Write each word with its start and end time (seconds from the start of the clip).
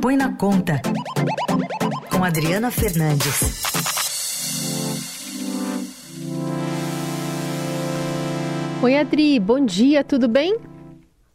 Põe 0.00 0.16
na 0.16 0.32
Conta, 0.36 0.80
com 2.08 2.22
Adriana 2.22 2.70
Fernandes. 2.70 3.62
Oi, 8.80 8.96
Adri, 8.96 9.40
bom 9.40 9.64
dia, 9.64 10.04
tudo 10.04 10.28
bem? 10.28 10.56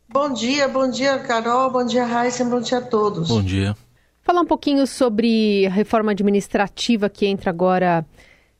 Bom 0.08 0.32
dia, 0.32 0.70
bom 0.70 0.90
dia, 0.90 1.20
Carol, 1.20 1.72
bom 1.72 1.86
dia, 1.86 2.06
Raíssa, 2.06 2.46
bom 2.46 2.62
dia 2.62 2.78
a 2.78 2.82
todos. 2.82 3.28
Bom 3.28 3.44
dia. 3.44 3.76
Falar 4.22 4.40
um 4.40 4.46
pouquinho 4.46 4.88
sobre 4.88 5.66
a 5.66 5.70
reforma 5.70 6.14
administrativa 6.14 7.10
que 7.10 7.26
entra 7.26 7.50
agora 7.50 8.06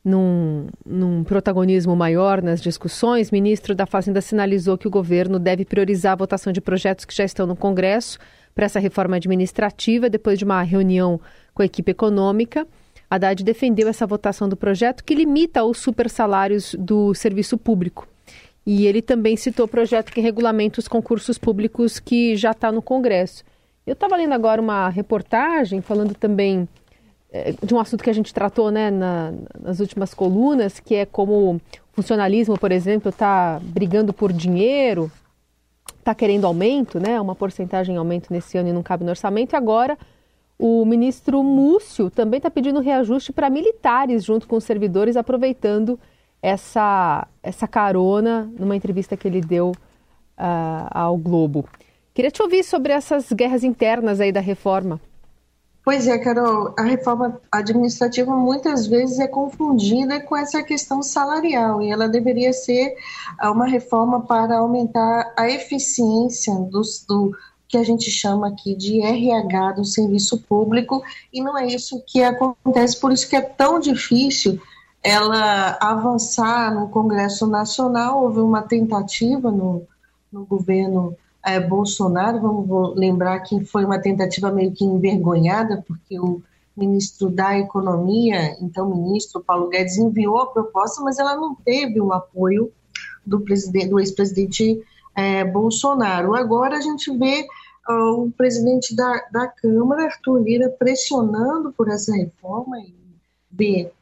num, 0.04 0.66
num, 0.84 1.24
protagonismo 1.24 1.96
maior 1.96 2.42
nas 2.42 2.60
discussões, 2.60 3.30
o 3.30 3.34
ministro 3.34 3.74
da 3.74 3.86
Fazenda 3.86 4.20
sinalizou 4.20 4.76
que 4.76 4.86
o 4.86 4.90
governo 4.90 5.38
deve 5.38 5.64
priorizar 5.64 6.12
a 6.12 6.16
votação 6.16 6.52
de 6.52 6.60
projetos 6.60 7.06
que 7.06 7.14
já 7.14 7.24
estão 7.24 7.46
no 7.46 7.56
Congresso 7.56 8.18
para 8.54 8.66
essa 8.66 8.78
reforma 8.78 9.16
administrativa, 9.16 10.08
depois 10.08 10.38
de 10.38 10.44
uma 10.44 10.62
reunião 10.62 11.20
com 11.52 11.62
a 11.62 11.66
equipe 11.66 11.90
econômica. 11.90 12.66
Haddad 13.10 13.42
defendeu 13.44 13.88
essa 13.88 14.06
votação 14.06 14.48
do 14.48 14.56
projeto 14.56 15.04
que 15.04 15.14
limita 15.14 15.64
os 15.64 15.78
supersalários 15.78 16.74
do 16.78 17.14
serviço 17.14 17.58
público. 17.58 18.08
E 18.66 18.86
ele 18.86 19.02
também 19.02 19.36
citou 19.36 19.66
o 19.66 19.68
projeto 19.68 20.10
que 20.10 20.20
regulamenta 20.20 20.80
os 20.80 20.88
concursos 20.88 21.36
públicos 21.36 22.00
que 22.00 22.34
já 22.34 22.52
está 22.52 22.72
no 22.72 22.80
Congresso. 22.80 23.44
Eu 23.86 23.92
estava 23.92 24.16
lendo 24.16 24.32
agora 24.32 24.60
uma 24.60 24.88
reportagem 24.88 25.82
falando 25.82 26.14
também 26.14 26.66
é, 27.30 27.52
de 27.62 27.74
um 27.74 27.80
assunto 27.80 28.02
que 28.02 28.08
a 28.08 28.14
gente 28.14 28.32
tratou 28.32 28.70
né, 28.70 28.90
na, 28.90 29.34
nas 29.60 29.80
últimas 29.80 30.14
colunas, 30.14 30.80
que 30.80 30.94
é 30.94 31.04
como 31.04 31.56
o 31.56 31.60
funcionalismo, 31.92 32.58
por 32.58 32.72
exemplo, 32.72 33.10
está 33.10 33.60
brigando 33.62 34.12
por 34.12 34.32
dinheiro, 34.32 35.12
está 35.98 36.14
querendo 36.14 36.46
aumento, 36.46 37.00
né, 37.00 37.20
uma 37.20 37.34
porcentagem 37.34 37.96
aumento 37.96 38.32
nesse 38.32 38.58
ano 38.58 38.68
e 38.68 38.72
não 38.72 38.82
cabe 38.82 39.04
no 39.04 39.10
orçamento, 39.10 39.54
e 39.54 39.56
agora 39.56 39.98
o 40.58 40.84
ministro 40.84 41.42
Múcio 41.42 42.10
também 42.10 42.38
está 42.38 42.50
pedindo 42.50 42.80
reajuste 42.80 43.32
para 43.32 43.50
militares 43.50 44.24
junto 44.24 44.46
com 44.46 44.56
os 44.56 44.64
servidores, 44.64 45.16
aproveitando 45.16 45.98
essa, 46.40 47.26
essa 47.42 47.66
carona 47.66 48.50
numa 48.58 48.76
entrevista 48.76 49.16
que 49.16 49.26
ele 49.26 49.40
deu 49.40 49.70
uh, 49.70 50.88
ao 50.90 51.16
Globo. 51.16 51.66
Queria 52.12 52.30
te 52.30 52.42
ouvir 52.42 52.62
sobre 52.62 52.92
essas 52.92 53.32
guerras 53.32 53.64
internas 53.64 54.20
aí 54.20 54.30
da 54.30 54.40
reforma. 54.40 55.00
Pois 55.84 56.08
é, 56.08 56.16
Carol, 56.16 56.72
a 56.78 56.82
reforma 56.82 57.38
administrativa 57.52 58.34
muitas 58.34 58.86
vezes 58.86 59.18
é 59.18 59.28
confundida 59.28 60.18
com 60.18 60.34
essa 60.34 60.62
questão 60.62 61.02
salarial 61.02 61.82
e 61.82 61.90
ela 61.90 62.08
deveria 62.08 62.54
ser 62.54 62.96
ah, 63.38 63.50
uma 63.50 63.66
reforma 63.66 64.22
para 64.22 64.56
aumentar 64.56 65.34
a 65.36 65.46
eficiência 65.50 66.54
do 67.06 67.36
que 67.68 67.76
a 67.76 67.84
gente 67.84 68.10
chama 68.10 68.48
aqui 68.48 68.74
de 68.74 69.02
RH 69.02 69.72
do 69.72 69.84
serviço 69.84 70.40
público 70.44 71.02
e 71.30 71.42
não 71.42 71.58
é 71.58 71.66
isso 71.66 72.02
que 72.06 72.22
acontece, 72.22 72.98
por 72.98 73.12
isso 73.12 73.28
que 73.28 73.36
é 73.36 73.42
tão 73.42 73.78
difícil 73.78 74.58
ela 75.02 75.76
avançar 75.82 76.74
no 76.74 76.88
Congresso 76.88 77.46
Nacional. 77.46 78.22
Houve 78.22 78.40
uma 78.40 78.62
tentativa 78.62 79.50
no, 79.50 79.86
no 80.32 80.46
governo 80.46 81.14
é, 81.44 81.60
Bolsonaro, 81.60 82.40
vamos 82.40 82.96
lembrar 82.96 83.38
que 83.40 83.64
foi 83.64 83.84
uma 83.84 83.98
tentativa 83.98 84.50
meio 84.50 84.72
que 84.72 84.84
envergonhada, 84.84 85.84
porque 85.86 86.18
o 86.18 86.42
ministro 86.76 87.30
da 87.30 87.58
Economia, 87.58 88.56
então 88.60 88.88
ministro 88.88 89.42
Paulo 89.42 89.68
Guedes, 89.68 89.98
enviou 89.98 90.38
a 90.38 90.46
proposta, 90.46 91.02
mas 91.02 91.18
ela 91.18 91.36
não 91.36 91.54
teve 91.54 92.00
o 92.00 92.12
apoio 92.12 92.72
do, 93.24 93.40
presidente, 93.40 93.88
do 93.88 94.00
ex-presidente 94.00 94.82
é, 95.14 95.44
Bolsonaro. 95.44 96.34
Agora 96.34 96.78
a 96.78 96.80
gente 96.80 97.16
vê 97.16 97.46
uh, 97.88 98.24
o 98.24 98.32
presidente 98.32 98.96
da, 98.96 99.24
da 99.30 99.46
Câmara, 99.46 100.06
Arthur 100.06 100.42
Lira, 100.42 100.68
pressionando 100.70 101.72
por 101.72 101.88
essa 101.88 102.14
reforma 102.16 102.78
e 102.78 102.92
vê 103.50 103.92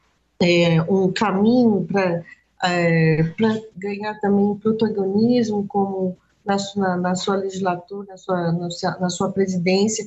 é, 0.41 0.81
um 0.83 1.11
caminho 1.11 1.85
para 1.85 2.23
é, 2.63 3.33
ganhar 3.77 4.19
também 4.19 4.55
protagonismo 4.55 5.65
como 5.67 6.17
na, 6.45 6.97
na, 6.97 7.15
sua 7.15 7.35
legislatura, 7.35 8.07
na 8.09 8.17
sua, 8.17 8.51
na 8.99 9.09
sua 9.09 9.31
presidência, 9.31 10.05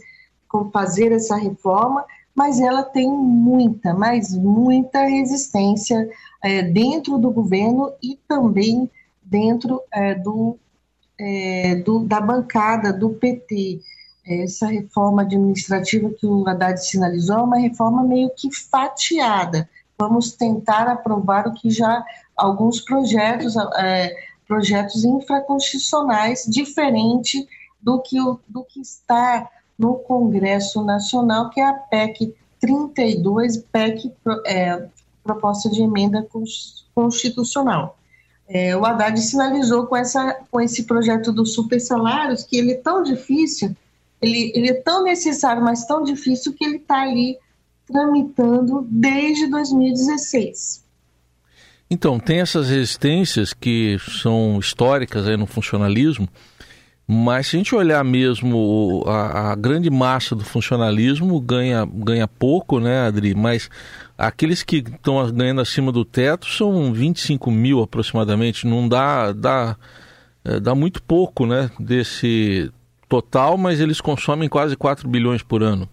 com 0.48 0.70
fazer 0.70 1.12
essa 1.12 1.36
reforma, 1.36 2.04
mas 2.34 2.60
ela 2.60 2.82
tem 2.82 3.10
muita, 3.10 3.94
mas 3.94 4.34
muita 4.34 5.00
resistência 5.04 6.08
é, 6.42 6.62
dentro 6.62 7.18
do 7.18 7.30
governo 7.30 7.92
e 8.02 8.18
também 8.28 8.90
dentro 9.22 9.82
é, 9.90 10.14
do, 10.14 10.58
é, 11.18 11.76
do, 11.76 12.00
da 12.00 12.20
bancada 12.20 12.92
do 12.92 13.10
PT. 13.10 13.80
Essa 14.24 14.66
reforma 14.66 15.22
administrativa 15.22 16.10
que 16.10 16.26
o 16.26 16.46
Haddad 16.46 16.84
sinalizou 16.84 17.38
é 17.38 17.42
uma 17.42 17.58
reforma 17.58 18.02
meio 18.02 18.30
que 18.36 18.54
fatiada. 18.54 19.68
Vamos 19.98 20.32
tentar 20.32 20.88
aprovar 20.88 21.46
o 21.46 21.54
que 21.54 21.70
já 21.70 22.04
alguns 22.36 22.80
projetos 22.80 23.54
é, 23.78 24.14
projetos 24.46 25.04
infraconstitucionais 25.04 26.44
diferente 26.48 27.46
do 27.80 28.00
que, 28.00 28.20
o, 28.20 28.38
do 28.48 28.64
que 28.64 28.80
está 28.80 29.48
no 29.78 29.94
Congresso 29.96 30.82
Nacional, 30.84 31.50
que 31.50 31.60
é 31.60 31.68
a 31.68 31.72
PEC 31.72 32.34
32, 32.60 33.58
PEC 33.58 34.12
é, 34.46 34.88
proposta 35.22 35.68
de 35.68 35.82
emenda 35.82 36.26
constitucional. 36.94 37.98
É, 38.48 38.76
o 38.76 38.84
Haddad 38.84 39.20
sinalizou 39.20 39.86
com, 39.86 39.96
essa, 39.96 40.34
com 40.50 40.60
esse 40.60 40.84
projeto 40.84 41.32
dos 41.32 41.52
super 41.52 41.80
salários 41.80 42.44
que 42.44 42.56
ele 42.56 42.72
é 42.72 42.76
tão 42.76 43.02
difícil, 43.02 43.74
ele, 44.22 44.52
ele 44.54 44.70
é 44.70 44.74
tão 44.74 45.02
necessário, 45.02 45.62
mas 45.62 45.84
tão 45.84 46.02
difícil 46.02 46.54
que 46.54 46.64
ele 46.64 46.76
está 46.76 47.02
ali 47.02 47.36
tramitando 47.86 48.86
desde 48.88 49.48
2016. 49.48 50.85
Então, 51.88 52.18
tem 52.18 52.40
essas 52.40 52.68
resistências 52.68 53.52
que 53.52 53.96
são 54.20 54.58
históricas 54.58 55.28
aí 55.28 55.36
no 55.36 55.46
funcionalismo, 55.46 56.28
mas 57.06 57.46
se 57.46 57.56
a 57.56 57.58
gente 57.58 57.74
olhar 57.74 58.02
mesmo 58.02 59.04
a, 59.06 59.52
a, 59.52 59.54
grande 59.54 59.88
massa 59.88 60.34
do 60.34 60.42
funcionalismo 60.42 61.40
ganha, 61.40 61.86
ganha 61.86 62.26
pouco, 62.26 62.80
né, 62.80 63.06
Adri? 63.06 63.32
Mas 63.32 63.70
aqueles 64.18 64.64
que 64.64 64.78
estão 64.78 65.30
ganhando 65.30 65.60
acima 65.60 65.92
do 65.92 66.04
teto 66.04 66.46
são 66.46 66.92
25 66.92 67.48
mil 67.52 67.80
aproximadamente. 67.80 68.66
Não 68.66 68.88
dá, 68.88 69.30
dá, 69.30 69.76
é, 70.44 70.58
dá 70.58 70.74
muito 70.74 71.00
pouco, 71.00 71.46
né, 71.46 71.70
desse 71.78 72.72
total, 73.08 73.56
mas 73.56 73.78
eles 73.78 74.00
consomem 74.00 74.48
quase 74.48 74.76
4 74.76 75.08
bilhões 75.08 75.44
por 75.44 75.62
ano. 75.62 75.88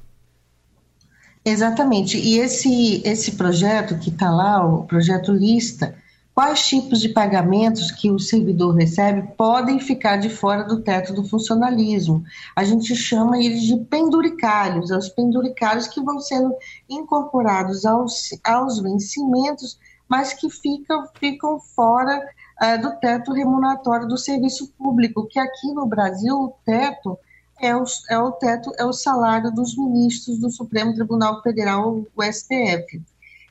Exatamente. 1.45 2.17
E 2.17 2.39
esse, 2.39 3.01
esse 3.05 3.33
projeto 3.33 3.97
que 3.99 4.09
está 4.09 4.31
lá, 4.31 4.65
o 4.65 4.85
projeto 4.85 5.31
lista, 5.31 5.93
quais 6.33 6.65
tipos 6.65 7.01
de 7.01 7.09
pagamentos 7.09 7.91
que 7.91 8.09
o 8.09 8.17
servidor 8.17 8.75
recebe 8.75 9.33
podem 9.37 9.79
ficar 9.79 10.17
de 10.17 10.29
fora 10.29 10.63
do 10.63 10.81
teto 10.81 11.13
do 11.13 11.27
funcionalismo. 11.27 12.23
A 12.55 12.63
gente 12.63 12.95
chama 12.95 13.37
eles 13.37 13.63
de 13.63 13.77
penduricários, 13.77 14.89
é 14.89 14.97
os 14.97 15.09
penduricários 15.09 15.87
que 15.87 16.01
vão 16.01 16.19
sendo 16.19 16.55
incorporados 16.89 17.85
aos, 17.85 18.29
aos 18.43 18.79
vencimentos, 18.79 19.77
mas 20.07 20.33
que 20.33 20.49
ficam, 20.49 21.05
ficam 21.19 21.59
fora 21.59 22.25
uh, 22.61 22.81
do 22.81 22.97
teto 22.99 23.33
remuneratório 23.33 24.07
do 24.07 24.17
serviço 24.17 24.71
público, 24.77 25.27
que 25.27 25.39
aqui 25.39 25.73
no 25.73 25.85
Brasil 25.85 26.35
o 26.35 26.53
teto 26.65 27.17
é 27.65 27.75
o, 27.75 27.83
é 28.09 28.19
o 28.19 28.31
teto, 28.31 28.71
é 28.77 28.85
o 28.85 28.93
salário 28.93 29.51
dos 29.51 29.77
ministros 29.77 30.39
do 30.39 30.51
Supremo 30.51 30.93
Tribunal 30.93 31.41
Federal, 31.41 32.05
o 32.15 32.23
STF. 32.23 33.01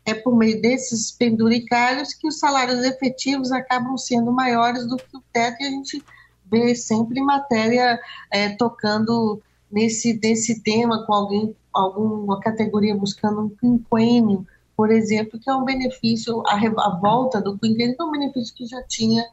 É 0.04 0.14
por 0.14 0.36
meio 0.36 0.60
desses 0.60 1.12
penduricários 1.12 2.12
que 2.12 2.26
os 2.26 2.38
salários 2.38 2.84
efetivos 2.84 3.52
acabam 3.52 3.96
sendo 3.96 4.32
maiores 4.32 4.86
do 4.86 4.96
que 4.96 5.16
o 5.16 5.22
teto 5.32 5.62
e 5.62 5.66
a 5.66 5.70
gente 5.70 6.04
vê 6.44 6.74
sempre 6.74 7.20
matéria 7.20 7.98
é, 8.30 8.50
tocando 8.50 9.40
nesse, 9.70 10.18
nesse 10.22 10.60
tema 10.62 11.06
com 11.06 11.14
alguém, 11.14 11.56
alguma 11.72 12.38
categoria 12.40 12.94
buscando 12.94 13.42
um 13.42 13.48
quinquênio, 13.48 14.46
por 14.76 14.90
exemplo, 14.90 15.38
que 15.38 15.48
é 15.48 15.54
um 15.54 15.64
benefício, 15.64 16.42
a, 16.46 16.56
a 16.56 16.98
volta 17.00 17.40
do 17.40 17.56
quinquênio, 17.56 17.96
que 17.96 18.02
é 18.02 18.04
um 18.04 18.10
benefício 18.10 18.54
que 18.54 18.66
já 18.66 18.82
tinha 18.82 19.25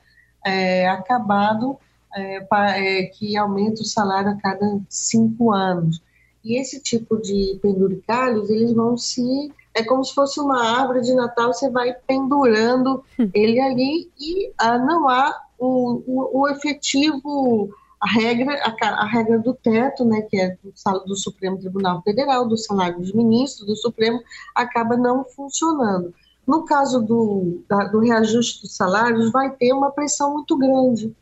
é, 0.45 0.87
acabado 0.87 1.77
é, 2.15 2.47
é, 2.51 3.03
que 3.05 3.37
aumenta 3.37 3.81
o 3.81 3.85
salário 3.85 4.31
a 4.31 4.35
cada 4.35 4.79
cinco 4.89 5.51
anos. 5.51 6.01
E 6.43 6.59
esse 6.59 6.81
tipo 6.81 7.17
de 7.17 7.59
penduricalhos, 7.61 8.49
eles 8.49 8.71
vão 8.73 8.97
se. 8.97 9.51
É 9.73 9.83
como 9.83 10.03
se 10.03 10.13
fosse 10.13 10.39
uma 10.39 10.79
árvore 10.79 11.01
de 11.01 11.13
Natal, 11.13 11.53
você 11.53 11.69
vai 11.69 11.93
pendurando 12.07 13.03
hum. 13.19 13.29
ele 13.33 13.59
ali 13.59 14.09
e 14.19 14.51
ah, 14.57 14.77
não 14.77 15.07
há 15.07 15.33
o, 15.59 16.01
o, 16.07 16.41
o, 16.41 16.49
efetivo, 16.49 17.69
a 18.01 18.09
regra, 18.09 18.55
a, 18.63 18.87
a, 18.87 19.05
regra 19.05 19.37
do 19.37 19.53
teto, 19.53 20.03
né, 20.03 20.21
que 20.23 20.37
é 20.37 20.57
do, 20.63 20.73
do 21.05 21.15
Supremo 21.15 21.59
Tribunal 21.59 22.01
Federal, 22.01 22.47
do 22.47 22.57
salário 22.57 22.97
dos 22.97 23.13
ministros 23.13 23.67
do 23.67 23.75
Supremo, 23.75 24.19
acaba 24.55 24.97
não 24.97 25.23
funcionando. 25.23 26.13
No 26.47 26.65
caso 26.65 26.99
do, 26.99 27.61
da, 27.69 27.85
do 27.85 27.99
reajuste 27.99 28.63
dos 28.63 28.75
salários, 28.75 29.31
vai 29.31 29.51
ter 29.51 29.71
uma 29.71 29.91
pressão 29.91 30.33
muito 30.33 30.57
grande 30.57 31.15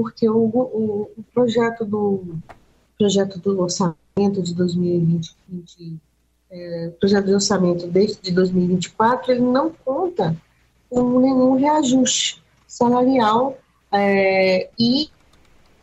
porque 0.00 0.26
o, 0.26 0.38
o, 0.38 1.10
o 1.14 1.22
projeto 1.34 1.84
do, 1.84 2.24
projeto 2.96 3.38
do 3.38 3.60
orçamento 3.60 4.42
de 4.42 4.54
2020, 4.54 5.98
é, 6.50 6.92
projeto 6.98 7.26
de 7.26 7.34
orçamento 7.34 7.86
desde 7.86 8.18
de 8.22 8.32
2024, 8.32 9.32
ele 9.32 9.42
não 9.42 9.70
conta 9.84 10.34
com 10.88 11.20
nenhum 11.20 11.54
reajuste 11.54 12.42
salarial 12.66 13.58
é, 13.92 14.70
e, 14.78 15.10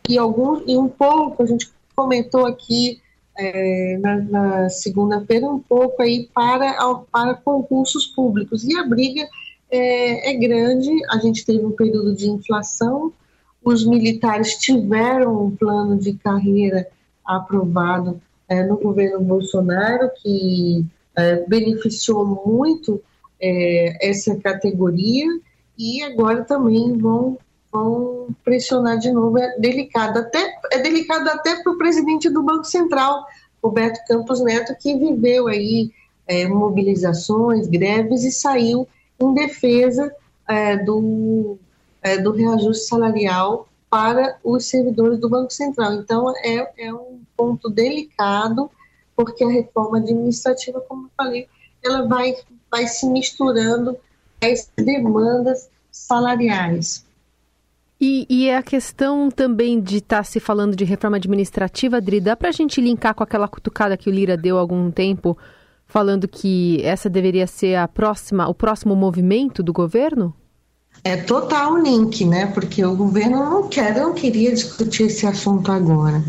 e, 0.08 0.18
algum, 0.18 0.62
e 0.66 0.76
um 0.76 0.88
pouco, 0.88 1.44
a 1.44 1.46
gente 1.46 1.70
comentou 1.94 2.44
aqui 2.44 3.00
é, 3.36 3.98
na, 3.98 4.16
na 4.16 4.68
segunda-feira, 4.68 5.48
um 5.48 5.60
pouco 5.60 6.02
aí 6.02 6.28
para, 6.34 6.74
para 7.12 7.34
concursos 7.34 8.04
públicos. 8.04 8.64
E 8.64 8.76
a 8.76 8.84
briga 8.84 9.28
é, 9.70 10.32
é 10.32 10.34
grande, 10.34 10.90
a 11.08 11.18
gente 11.18 11.46
teve 11.46 11.64
um 11.64 11.70
período 11.70 12.16
de 12.16 12.28
inflação, 12.28 13.12
os 13.68 13.86
militares 13.86 14.56
tiveram 14.56 15.44
um 15.44 15.50
plano 15.50 15.98
de 15.98 16.14
carreira 16.14 16.88
aprovado 17.24 18.20
é, 18.48 18.62
no 18.64 18.78
governo 18.78 19.20
Bolsonaro, 19.20 20.10
que 20.22 20.84
é, 21.14 21.44
beneficiou 21.46 22.24
muito 22.46 23.02
é, 23.40 24.08
essa 24.08 24.34
categoria, 24.36 25.26
e 25.76 26.02
agora 26.02 26.44
também 26.44 26.96
vão, 26.96 27.38
vão 27.70 28.28
pressionar 28.42 28.98
de 28.98 29.12
novo. 29.12 29.38
É 29.38 29.58
delicado 29.58 30.18
até, 30.18 30.58
é 30.72 30.78
delicado 30.78 31.28
até 31.28 31.62
para 31.62 31.72
o 31.72 31.78
presidente 31.78 32.30
do 32.30 32.42
Banco 32.42 32.64
Central, 32.64 33.26
Roberto 33.62 34.00
Campos 34.06 34.42
Neto, 34.42 34.74
que 34.80 34.96
viveu 34.96 35.46
aí 35.46 35.90
é, 36.26 36.48
mobilizações, 36.48 37.68
greves 37.68 38.24
e 38.24 38.32
saiu 38.32 38.88
em 39.20 39.34
defesa 39.34 40.12
é, 40.48 40.76
do, 40.76 41.58
é, 42.02 42.18
do 42.18 42.32
reajuste 42.32 42.86
salarial 42.86 43.68
para 43.90 44.36
os 44.44 44.66
servidores 44.66 45.18
do 45.18 45.28
Banco 45.28 45.52
Central. 45.52 45.94
Então, 45.94 46.32
é, 46.44 46.86
é 46.86 46.92
um 46.92 47.20
ponto 47.36 47.68
delicado, 47.70 48.70
porque 49.16 49.42
a 49.42 49.48
reforma 49.48 49.98
administrativa, 49.98 50.80
como 50.80 51.06
eu 51.06 51.10
falei, 51.16 51.48
ela 51.82 52.06
vai, 52.06 52.34
vai 52.70 52.86
se 52.86 53.06
misturando 53.08 53.96
às 54.40 54.70
demandas 54.76 55.68
salariais. 55.90 57.06
E, 58.00 58.26
e 58.30 58.50
a 58.50 58.62
questão 58.62 59.28
também 59.28 59.80
de 59.80 59.96
estar 59.96 60.18
tá 60.18 60.24
se 60.24 60.38
falando 60.38 60.76
de 60.76 60.84
reforma 60.84 61.16
administrativa, 61.16 61.96
Adri, 61.96 62.20
dá 62.20 62.36
para 62.36 62.50
a 62.50 62.52
gente 62.52 62.80
linkar 62.80 63.14
com 63.14 63.24
aquela 63.24 63.48
cutucada 63.48 63.96
que 63.96 64.08
o 64.08 64.12
Lira 64.12 64.36
deu 64.36 64.56
há 64.56 64.60
algum 64.60 64.88
tempo, 64.90 65.36
falando 65.84 66.28
que 66.28 66.80
essa 66.84 67.10
deveria 67.10 67.46
ser 67.46 67.74
a 67.74 67.88
próxima, 67.88 68.48
o 68.48 68.54
próximo 68.54 68.94
movimento 68.94 69.64
do 69.64 69.72
governo? 69.72 70.32
É 71.04 71.16
total 71.16 71.76
link, 71.78 72.24
né? 72.24 72.46
Porque 72.46 72.84
o 72.84 72.96
governo 72.96 73.38
não 73.38 73.68
quer, 73.68 73.94
não 73.94 74.14
queria 74.14 74.52
discutir 74.52 75.04
esse 75.04 75.26
assunto 75.26 75.70
agora. 75.70 76.22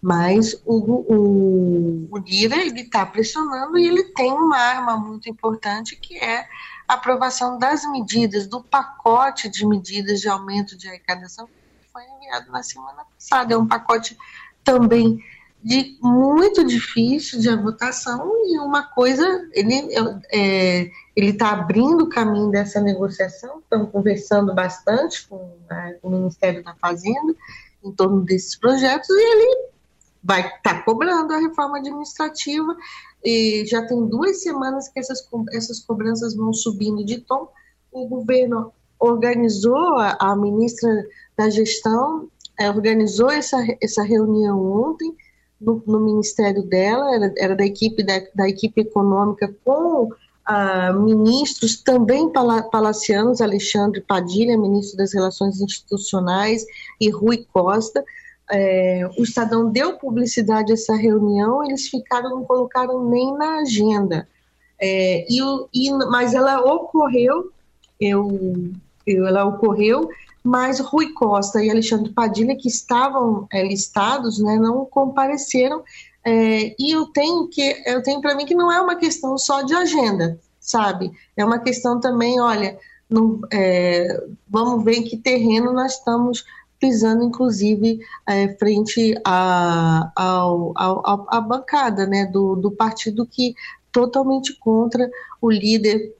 Mas 0.00 0.60
o, 0.66 0.74
o, 0.74 2.08
o 2.10 2.18
Lira 2.18 2.56
ele 2.56 2.80
está 2.80 3.06
pressionando 3.06 3.78
e 3.78 3.86
ele 3.86 4.02
tem 4.04 4.32
uma 4.32 4.58
arma 4.58 4.96
muito 4.96 5.28
importante 5.28 5.94
que 5.94 6.16
é 6.16 6.44
a 6.88 6.94
aprovação 6.94 7.56
das 7.56 7.88
medidas, 7.88 8.48
do 8.48 8.60
pacote 8.60 9.48
de 9.48 9.64
medidas 9.64 10.20
de 10.20 10.28
aumento 10.28 10.76
de 10.76 10.88
arrecadação 10.88 11.46
que 11.46 11.92
foi 11.92 12.02
enviado 12.16 12.50
na 12.50 12.64
semana 12.64 13.04
passada. 13.14 13.54
É 13.54 13.56
um 13.56 13.66
pacote 13.66 14.18
também 14.64 15.22
de 15.62 15.96
muito 16.02 16.64
difícil 16.64 17.40
de 17.40 17.54
votação 17.56 18.28
e 18.46 18.58
uma 18.58 18.82
coisa 18.82 19.24
ele 19.52 19.88
é, 20.32 20.90
ele 21.14 21.30
está 21.30 21.50
abrindo 21.50 22.04
o 22.04 22.08
caminho 22.08 22.50
dessa 22.50 22.80
negociação 22.80 23.60
estamos 23.60 23.90
conversando 23.90 24.54
bastante 24.54 25.26
com, 25.28 25.56
né, 25.68 25.98
o 26.02 26.10
Ministério 26.10 26.62
da 26.62 26.74
Fazenda 26.74 27.34
em 27.84 27.92
torno 27.92 28.22
desses 28.22 28.56
projetos 28.56 29.08
e 29.10 29.32
ele 29.32 29.68
vai 30.22 30.40
estar 30.40 30.60
tá 30.62 30.82
cobrando 30.82 31.32
a 31.32 31.38
reforma 31.38 31.78
administrativa 31.78 32.76
e 33.24 33.64
já 33.66 33.84
tem 33.86 34.06
duas 34.06 34.42
semanas 34.42 34.88
que 34.88 35.00
essas 35.00 35.26
essas 35.52 35.80
cobranças 35.80 36.34
vão 36.34 36.52
subindo 36.52 37.04
de 37.04 37.20
tom. 37.20 37.48
O 37.90 38.06
governo 38.06 38.72
organizou 38.98 39.96
a, 39.98 40.16
a 40.20 40.36
ministra 40.36 40.90
da 41.36 41.50
gestão 41.50 42.28
é, 42.58 42.70
organizou 42.70 43.30
essa 43.30 43.58
essa 43.80 44.02
reunião 44.02 44.60
ontem 44.60 45.16
no, 45.60 45.82
no 45.86 46.00
ministério 46.00 46.62
dela, 46.62 47.14
era, 47.14 47.34
era 47.38 47.56
da 47.56 47.64
equipe 47.64 48.02
da, 48.02 48.20
da, 48.34 48.48
equipe 48.48 48.80
econômica 48.80 49.54
com 49.64 50.08
ministros 50.92 51.76
também 51.82 52.30
palacianos, 52.32 53.40
Alexandre 53.40 54.00
Padilha, 54.00 54.58
ministro 54.58 54.96
das 54.96 55.12
Relações 55.12 55.60
Institucionais, 55.60 56.64
e 57.00 57.10
Rui 57.10 57.46
Costa. 57.52 58.04
É, 58.50 59.08
o 59.18 59.22
Estadão 59.22 59.70
deu 59.70 59.96
publicidade 59.98 60.72
a 60.72 60.74
essa 60.74 60.94
reunião, 60.94 61.64
eles 61.64 61.88
ficaram, 61.88 62.30
não 62.30 62.44
colocaram 62.44 63.08
nem 63.08 63.32
na 63.36 63.60
agenda. 63.60 64.28
É, 64.80 65.26
e, 65.28 65.40
e, 65.72 65.90
mas 66.10 66.34
ela 66.34 66.60
ocorreu, 66.60 67.50
eu, 68.00 68.72
eu, 69.06 69.26
ela 69.26 69.44
ocorreu 69.44 70.08
mas 70.42 70.80
Rui 70.80 71.12
Costa 71.12 71.62
e 71.62 71.70
Alexandre 71.70 72.10
Padilha, 72.10 72.56
que 72.56 72.68
estavam 72.68 73.46
é, 73.52 73.62
listados, 73.62 74.40
né, 74.40 74.56
não 74.56 74.84
compareceram. 74.84 75.82
É, 76.24 76.74
e 76.78 76.92
eu 76.92 77.06
tenho 77.06 77.48
que 77.48 77.82
eu 77.86 78.02
tenho 78.02 78.20
para 78.20 78.34
mim 78.34 78.46
que 78.46 78.54
não 78.54 78.70
é 78.70 78.80
uma 78.80 78.96
questão 78.96 79.36
só 79.36 79.62
de 79.62 79.74
agenda, 79.74 80.38
sabe? 80.60 81.10
É 81.36 81.44
uma 81.44 81.58
questão 81.58 81.98
também, 81.98 82.40
olha, 82.40 82.78
é, 83.52 84.24
vamos 84.48 84.84
ver 84.84 85.02
que 85.02 85.16
terreno 85.16 85.72
nós 85.72 85.94
estamos 85.98 86.44
pisando, 86.78 87.22
inclusive, 87.22 88.00
é, 88.26 88.48
frente 88.56 89.14
à 89.24 90.12
a, 90.16 91.40
bancada 91.40 92.06
né, 92.06 92.26
do, 92.26 92.56
do 92.56 92.72
partido 92.72 93.24
que 93.24 93.54
totalmente 93.92 94.58
contra 94.58 95.08
o 95.40 95.50
líder 95.50 96.12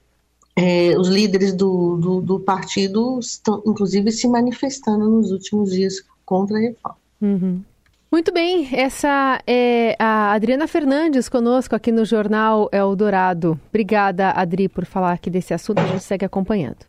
é, 0.55 0.95
os 0.97 1.07
líderes 1.07 1.51
do, 1.51 1.97
do, 1.97 2.21
do, 2.21 2.39
partido 2.39 3.19
estão, 3.19 3.63
inclusive, 3.65 4.11
se 4.11 4.27
manifestando 4.27 5.09
nos 5.09 5.31
últimos 5.31 5.71
dias 5.71 5.95
contra 6.23 6.57
a 6.57 6.61
reforma. 6.61 6.97
Uhum. 7.19 7.63
Muito 8.13 8.31
bem, 8.31 8.69
essa 8.71 9.41
é 9.47 9.95
a 9.97 10.33
Adriana 10.33 10.67
Fernandes 10.67 11.27
conosco 11.27 11.75
aqui 11.75 11.91
no 11.91 12.05
Jornal 12.05 12.69
Eldorado. 12.71 13.59
Obrigada, 13.69 14.29
Adri, 14.29 14.69
por 14.69 14.85
falar 14.85 15.13
aqui 15.13 15.31
desse 15.31 15.51
assunto. 15.51 15.79
A 15.79 15.87
gente 15.87 16.03
segue 16.03 16.23
acompanhando. 16.23 16.85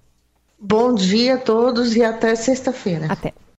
Bom 0.60 0.94
dia 0.94 1.36
a 1.36 1.38
todos 1.38 1.96
e 1.96 2.04
até 2.04 2.34
sexta-feira. 2.34 3.06
Até. 3.08 3.32